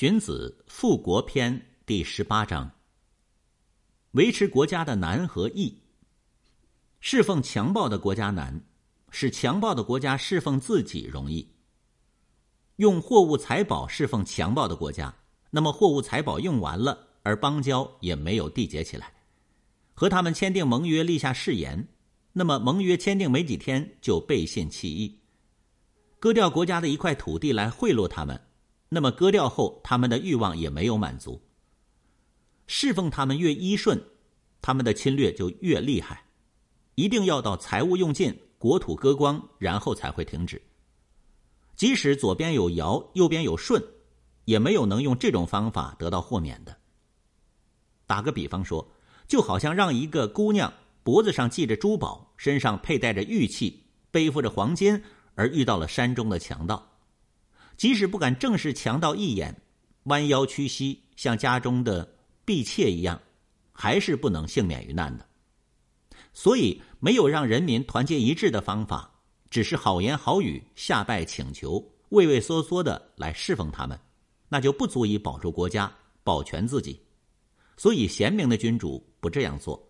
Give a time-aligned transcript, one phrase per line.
[0.00, 2.70] 荀子《富国篇》第十八章：
[4.12, 5.82] 维持国家的难和易。
[7.00, 8.64] 侍奉强暴的国家难，
[9.10, 11.46] 使强暴的国家侍奉自己容易。
[12.76, 15.14] 用货物财宝侍奉强暴的国家，
[15.50, 19.12] 那么货物财宝用完了，而邦交也没有缔结起来。
[19.92, 21.86] 和他们签订盟约，立下誓言，
[22.32, 25.20] 那么盟约签订没几天就背信弃义，
[26.18, 28.40] 割掉国家的一块土地来贿赂他们。
[28.92, 31.40] 那么割掉后，他们的欲望也没有满足。
[32.66, 34.02] 侍奉他们越依顺，
[34.60, 36.24] 他们的侵略就越厉害。
[36.96, 40.60] 一定要到财物用尽、国土割光，然后才会停止。
[41.76, 43.80] 即使左边有尧，右边有舜，
[44.44, 46.76] 也没有能用这种方法得到豁免的。
[48.06, 48.86] 打个比方说，
[49.28, 50.72] 就好像让一个姑娘
[51.04, 55.00] 脖子上系着珠宝，身上佩戴着玉器，背负着黄金，
[55.36, 56.84] 而遇到了山中的强盗。
[57.80, 59.62] 即使不敢正视强盗一眼，
[60.02, 62.06] 弯腰屈膝，像家中的
[62.44, 63.18] 婢妾一样，
[63.72, 65.26] 还是不能幸免于难的。
[66.34, 69.10] 所以，没有让人民团结一致的方法，
[69.48, 73.98] 只是好言好语、下拜请求、畏畏缩缩的来侍奉他们，
[74.50, 75.90] 那就不足以保住国家、
[76.22, 77.00] 保全自己。
[77.78, 79.88] 所以，贤明的君主不这样做。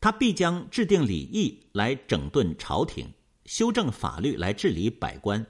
[0.00, 3.08] 他必将制定礼义来整顿朝廷，
[3.44, 5.46] 修正法律来治理百官。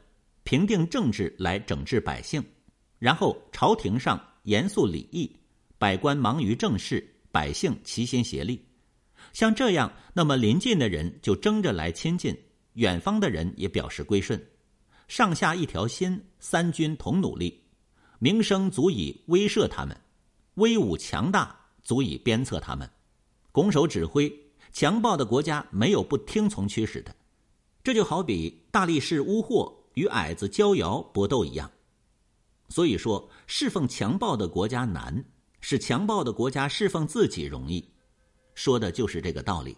[0.50, 2.44] 平定政治来整治百姓，
[2.98, 5.30] 然后朝廷上严肃礼义，
[5.78, 8.60] 百官忙于政事，百姓齐心协力。
[9.32, 12.36] 像这样，那么临近的人就争着来亲近，
[12.72, 14.44] 远方的人也表示归顺，
[15.06, 17.62] 上下一条心，三军同努力，
[18.18, 19.96] 名声足以威慑他们，
[20.54, 22.90] 威武强大足以鞭策他们，
[23.52, 24.28] 拱手指挥，
[24.72, 27.14] 强暴的国家没有不听从驱使的。
[27.84, 29.76] 这就好比大力士乌霍。
[29.94, 31.70] 与矮子交摇搏斗一样，
[32.68, 35.24] 所以说侍奉强暴的国家难，
[35.60, 37.88] 使强暴的国家侍奉自己容易，
[38.54, 39.76] 说的就是这个道理。